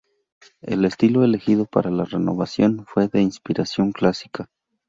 [0.63, 4.49] El estilo elegido para la renovación, fue de inspiración clásica.